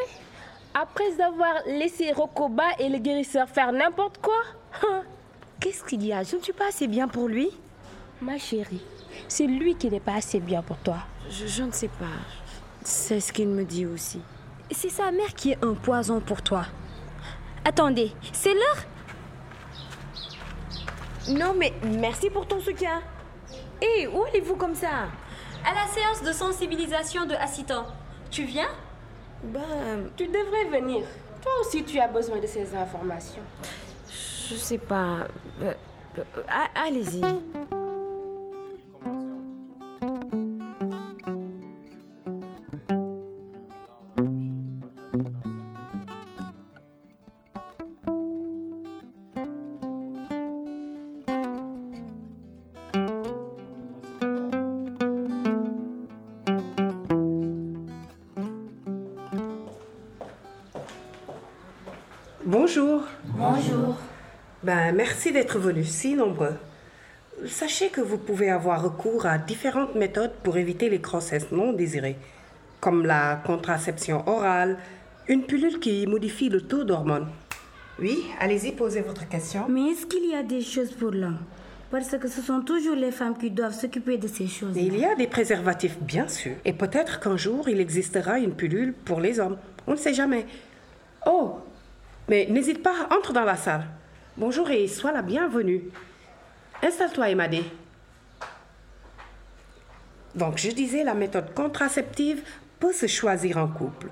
Après 0.75 1.19
avoir 1.19 1.53
laissé 1.65 2.11
Rokoba 2.11 2.65
et 2.77 2.87
le 2.87 2.99
guérisseur 2.99 3.49
faire 3.49 3.71
n'importe 3.71 4.19
quoi? 4.19 4.43
Qu'est-ce 5.59 5.83
qu'il 5.83 6.05
y 6.05 6.13
a? 6.13 6.21
Je 6.21 6.35
ne 6.35 6.41
suis 6.41 6.53
pas 6.53 6.67
assez 6.67 6.87
bien 6.87 7.07
pour 7.07 7.27
lui 7.27 7.49
Ma 8.21 8.37
chérie, 8.37 8.81
c'est 9.27 9.47
lui 9.47 9.75
qui 9.75 9.89
n'est 9.89 9.99
pas 9.99 10.15
assez 10.15 10.39
bien 10.39 10.61
pour 10.61 10.77
toi. 10.77 10.97
Je, 11.29 11.47
je 11.47 11.63
ne 11.63 11.71
sais 11.71 11.87
pas. 11.87 12.05
C'est 12.83 13.19
ce 13.19 13.33
qu'il 13.33 13.47
me 13.47 13.63
dit 13.63 13.85
aussi. 13.85 14.21
C'est 14.71 14.89
sa 14.89 15.11
mère 15.11 15.33
qui 15.33 15.51
est 15.51 15.63
un 15.63 15.73
poison 15.73 16.19
pour 16.19 16.41
toi. 16.41 16.65
Attendez, 17.65 18.11
c'est 18.31 18.53
l'heure? 18.53 18.85
Non, 21.29 21.53
mais 21.57 21.73
merci 21.83 22.29
pour 22.29 22.47
ton 22.47 22.59
soutien. 22.59 23.01
Hé, 23.81 24.07
où 24.07 24.23
allez-vous 24.23 24.55
comme 24.55 24.75
ça? 24.75 25.07
À 25.65 25.73
la 25.73 25.87
séance 25.87 26.21
de 26.23 26.31
sensibilisation 26.31 27.25
de 27.25 27.33
Assitan. 27.33 27.85
Tu 28.29 28.43
viens? 28.43 28.69
Ben, 29.43 30.09
tu 30.15 30.27
devrais 30.27 30.79
venir. 30.79 31.03
Toi 31.41 31.51
aussi, 31.61 31.83
tu 31.83 31.99
as 31.99 32.07
besoin 32.07 32.39
de 32.39 32.47
ces 32.47 32.75
informations. 32.75 33.41
Je 34.49 34.55
sais 34.55 34.77
pas. 34.77 35.27
Euh, 35.61 35.73
euh, 36.19 36.23
Allez-y. 36.75 37.21
Bonjour. 62.45 63.03
Bonjour. 63.25 63.95
Ben, 64.63 64.95
merci 64.95 65.31
d'être 65.31 65.59
venus 65.59 65.89
si 65.89 66.15
nombreux. 66.15 66.55
Sachez 67.45 67.89
que 67.89 68.01
vous 68.01 68.17
pouvez 68.17 68.49
avoir 68.49 68.83
recours 68.83 69.27
à 69.27 69.37
différentes 69.37 69.93
méthodes 69.93 70.33
pour 70.43 70.57
éviter 70.57 70.89
les 70.89 70.97
grossesses 70.97 71.51
non 71.51 71.71
désirées, 71.71 72.17
comme 72.79 73.05
la 73.05 73.35
contraception 73.45 74.27
orale, 74.27 74.79
une 75.27 75.43
pilule 75.43 75.79
qui 75.79 76.07
modifie 76.07 76.49
le 76.49 76.61
taux 76.61 76.83
d'hormones. 76.83 77.27
Oui, 77.99 78.23
allez-y, 78.39 78.71
posez 78.71 79.01
votre 79.01 79.29
question. 79.29 79.67
Mais 79.69 79.91
est-ce 79.91 80.07
qu'il 80.07 80.27
y 80.27 80.33
a 80.33 80.41
des 80.41 80.61
choses 80.61 80.91
pour 80.93 81.11
l'homme? 81.11 81.39
Parce 81.91 82.17
que 82.17 82.27
ce 82.27 82.41
sont 82.41 82.61
toujours 82.61 82.95
les 82.95 83.11
femmes 83.11 83.37
qui 83.37 83.51
doivent 83.51 83.79
s'occuper 83.79 84.17
de 84.17 84.27
ces 84.27 84.47
choses. 84.47 84.75
Il 84.75 84.97
y 84.97 85.05
a 85.05 85.13
des 85.13 85.27
préservatifs, 85.27 85.99
bien 85.99 86.27
sûr. 86.27 86.53
Et 86.65 86.73
peut-être 86.73 87.19
qu'un 87.19 87.37
jour, 87.37 87.69
il 87.69 87.79
existera 87.79 88.39
une 88.39 88.53
pilule 88.55 88.93
pour 88.93 89.19
les 89.21 89.39
hommes. 89.39 89.57
On 89.85 89.91
ne 89.91 89.97
sait 89.97 90.13
jamais. 90.15 90.47
Oh, 91.27 91.59
mais 92.31 92.47
n'hésite 92.49 92.81
pas, 92.81 93.09
entre 93.13 93.33
dans 93.33 93.43
la 93.43 93.57
salle. 93.57 93.83
Bonjour 94.37 94.69
et 94.71 94.87
sois 94.87 95.11
la 95.11 95.21
bienvenue. 95.21 95.81
Installe-toi, 96.81 97.29
Emadé. 97.29 97.61
Donc, 100.33 100.57
je 100.57 100.69
disais, 100.69 101.03
la 101.03 101.13
méthode 101.13 101.53
contraceptive 101.53 102.41
peut 102.79 102.93
se 102.93 103.05
choisir 103.05 103.57
en 103.57 103.67
couple. 103.67 104.07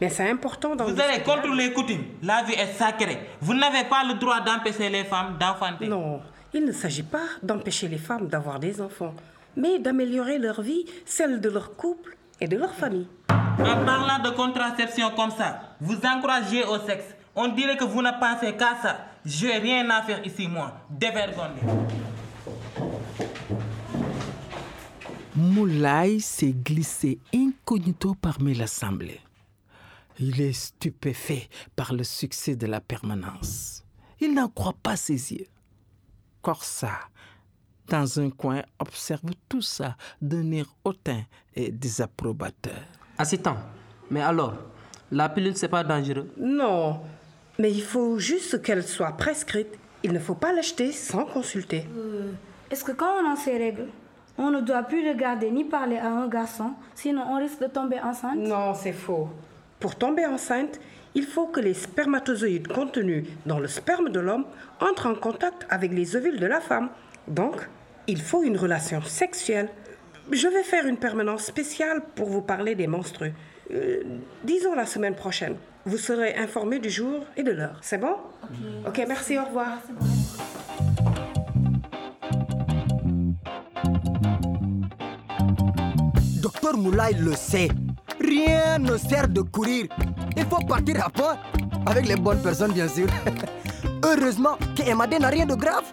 Mais 0.00 0.08
c'est 0.08 0.30
important 0.30 0.76
dans 0.76 0.84
Vous 0.84 1.00
allez 1.00 1.20
contre 1.24 1.48
les 1.48 1.72
coutumes. 1.72 2.04
La 2.22 2.44
vie 2.44 2.54
est 2.54 2.74
sacrée. 2.74 3.18
Vous 3.40 3.54
n'avez 3.54 3.88
pas 3.88 4.04
le 4.04 4.14
droit 4.14 4.40
d'empêcher 4.40 4.88
les 4.88 5.02
femmes 5.02 5.36
d'enfanter. 5.40 5.88
Non, 5.88 6.20
il 6.54 6.64
ne 6.64 6.70
s'agit 6.70 7.02
pas 7.02 7.26
d'empêcher 7.42 7.88
les 7.88 7.98
femmes 7.98 8.28
d'avoir 8.28 8.60
des 8.60 8.80
enfants, 8.80 9.14
mais 9.56 9.80
d'améliorer 9.80 10.38
leur 10.38 10.62
vie, 10.62 10.86
celle 11.04 11.40
de 11.40 11.48
leur 11.48 11.74
couple 11.74 12.16
et 12.40 12.46
de 12.46 12.56
leur 12.56 12.72
famille. 12.72 13.08
En 13.30 13.84
parlant 13.84 14.22
de 14.22 14.30
contraception 14.30 15.10
comme 15.16 15.32
ça, 15.32 15.74
vous 15.80 15.98
encouragez 16.06 16.62
au 16.62 16.78
sexe. 16.86 17.17
On 17.40 17.46
dirait 17.46 17.76
que 17.76 17.84
vous 17.84 18.02
ne 18.02 18.10
pensez 18.18 18.56
qu'à 18.56 18.74
ça. 18.82 18.98
Je 19.24 19.46
n'ai 19.46 19.58
rien 19.58 19.88
à 19.90 20.02
faire 20.02 20.26
ici, 20.26 20.48
moi. 20.48 20.72
Dévergondé. 20.90 21.60
Moulay 25.36 26.18
s'est 26.18 26.52
glissé 26.52 27.20
incognito 27.32 28.16
parmi 28.20 28.54
l'assemblée. 28.54 29.20
Il 30.18 30.40
est 30.40 30.52
stupéfait 30.52 31.48
par 31.76 31.92
le 31.92 32.02
succès 32.02 32.56
de 32.56 32.66
la 32.66 32.80
permanence. 32.80 33.84
Il 34.18 34.34
n'en 34.34 34.48
croit 34.48 34.74
pas 34.82 34.96
ses 34.96 35.32
yeux. 35.32 35.46
Corsa, 36.42 36.90
dans 37.86 38.18
un 38.18 38.30
coin, 38.30 38.62
observe 38.80 39.30
tout 39.48 39.62
ça 39.62 39.96
d'un 40.20 40.50
air 40.50 40.66
hautain 40.82 41.22
et 41.54 41.70
désapprobateur. 41.70 42.82
Assistant, 43.16 43.58
mais 44.10 44.22
alors, 44.22 44.54
la 45.12 45.28
pilule, 45.28 45.56
c'est 45.56 45.68
pas 45.68 45.84
dangereux? 45.84 46.34
Non, 46.36 47.00
mais 47.58 47.72
il 47.72 47.82
faut 47.82 48.18
juste 48.18 48.62
qu'elle 48.62 48.84
soit 48.84 49.12
prescrite. 49.16 49.68
Il 50.04 50.12
ne 50.12 50.18
faut 50.18 50.34
pas 50.34 50.52
l'acheter 50.52 50.92
sans 50.92 51.24
consulter. 51.24 51.84
Euh, 51.96 52.30
Est-ce 52.70 52.84
que 52.84 52.92
quand 52.92 53.12
on 53.20 53.30
a 53.32 53.36
ses 53.36 53.58
règles, 53.58 53.86
on 54.38 54.50
ne 54.50 54.60
doit 54.60 54.84
plus 54.84 55.06
regarder 55.08 55.50
ni 55.50 55.64
parler 55.64 55.96
à 55.96 56.08
un 56.08 56.28
garçon, 56.28 56.70
sinon 56.94 57.22
on 57.28 57.38
risque 57.38 57.60
de 57.60 57.66
tomber 57.66 57.98
enceinte? 58.00 58.36
Non, 58.36 58.74
c'est 58.74 58.92
faux. 58.92 59.28
Pour 59.80 59.96
tomber 59.96 60.24
enceinte, 60.24 60.78
il 61.16 61.24
faut 61.24 61.46
que 61.46 61.58
les 61.58 61.74
spermatozoïdes 61.74 62.68
contenus 62.68 63.24
dans 63.44 63.58
le 63.58 63.66
sperme 63.66 64.10
de 64.10 64.20
l'homme 64.20 64.44
entrent 64.80 65.06
en 65.06 65.14
contact 65.16 65.66
avec 65.68 65.92
les 65.92 66.14
ovules 66.14 66.38
de 66.38 66.46
la 66.46 66.60
femme. 66.60 66.90
Donc, 67.26 67.68
il 68.06 68.20
faut 68.22 68.44
une 68.44 68.56
relation 68.56 69.02
sexuelle. 69.02 69.68
Je 70.30 70.46
vais 70.46 70.62
faire 70.62 70.86
une 70.86 70.96
permanence 70.98 71.44
spéciale 71.44 72.02
pour 72.14 72.28
vous 72.28 72.42
parler 72.42 72.76
des 72.76 72.86
menstrues. 72.86 73.32
Euh, 73.72 74.02
disons 74.44 74.74
la 74.74 74.86
semaine 74.86 75.14
prochaine. 75.16 75.56
Vous 75.88 75.96
serez 75.96 76.34
informé 76.36 76.78
du 76.78 76.90
jour 76.90 77.24
et 77.34 77.42
de 77.42 77.50
l'heure. 77.50 77.78
C'est 77.80 77.96
bon? 77.96 78.14
Ok, 78.86 79.02
merci, 79.08 79.38
au 79.38 79.44
revoir. 79.46 79.78
Docteur 86.42 86.76
Moulay 86.76 87.12
le 87.18 87.34
sait. 87.34 87.70
Rien 88.20 88.78
ne 88.78 88.98
sert 88.98 89.28
de 89.28 89.40
courir. 89.40 89.86
Il 90.36 90.44
faut 90.44 90.62
partir 90.66 91.06
à 91.06 91.08
point. 91.08 91.38
Avec 91.86 92.06
les 92.06 92.16
bonnes 92.16 92.42
personnes, 92.42 92.72
bien 92.72 92.86
sûr. 92.86 93.06
Heureusement 94.04 94.58
que 94.76 94.82
Emadé 94.82 95.18
n'a 95.18 95.28
rien 95.28 95.46
de 95.46 95.54
grave. 95.54 95.84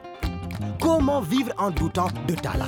Comment 0.82 1.22
vivre 1.22 1.54
en 1.58 1.72
doutant 1.72 2.10
de 2.28 2.36
Tala? 2.36 2.68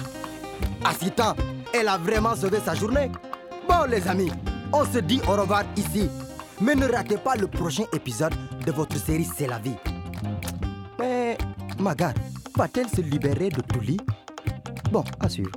Assita, 0.86 1.36
elle 1.74 1.90
a 1.90 1.98
vraiment 1.98 2.38
sauvé 2.38 2.60
sa 2.64 2.74
journée. 2.74 3.12
Bon, 3.68 3.84
les 3.90 4.08
amis, 4.08 4.32
on 4.72 4.86
se 4.86 5.00
dit 5.00 5.20
au 5.28 5.34
revoir 5.34 5.64
ici. 5.76 6.10
Mais 6.60 6.74
ne 6.76 6.88
ratez 6.88 7.18
pas 7.18 7.36
le 7.36 7.48
prochain 7.48 7.84
épisode 7.94 8.34
de 8.66 8.72
votre 8.72 8.98
série 8.98 9.28
C'est 9.38 9.48
la 9.48 9.60
vie. 9.60 9.76
Mais 11.00 11.38
Magar, 11.80 12.14
va-t-elle 12.56 12.90
se 12.90 13.02
libérer 13.02 13.50
de 13.50 13.62
Touli 13.62 13.98
Bon, 14.92 15.04
assure. 15.20 15.52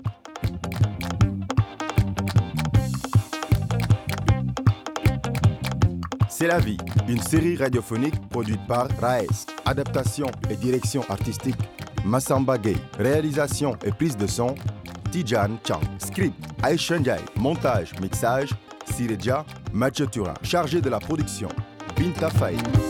C'est 6.29 6.47
la 6.47 6.59
vie, 6.59 6.79
une 7.09 7.21
série 7.21 7.57
radiophonique 7.57 8.29
produite 8.29 8.67
par 8.67 8.89
Raes. 9.01 9.47
Adaptation 9.65 10.27
et 10.51 10.57
direction 10.57 11.03
artistique, 11.09 11.57
Massamba 12.05 12.59
Gay. 12.59 12.77
Réalisation 12.99 13.77
et 13.85 13.93
prise 13.93 14.17
de 14.17 14.27
son, 14.27 14.55
Tijan 15.11 15.59
Chang. 15.67 15.81
Script, 15.99 16.35
Aishan 16.65 17.05
Jai. 17.05 17.21
Montage, 17.37 17.93
mixage, 18.01 18.51
Sireja, 19.01 19.47
Mathieu 19.73 20.07
Turin. 20.09 20.35
Chargé 20.43 20.83
de 20.83 20.91
la 20.91 20.99
production, 20.99 21.49
Binta 21.97 22.29
Faye. 22.29 22.90